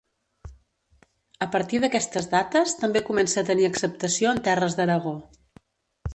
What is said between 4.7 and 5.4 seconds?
d'Aragó.